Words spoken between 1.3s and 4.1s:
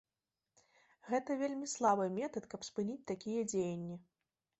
вельмі слабы метад, каб спыніць такія дзеянні.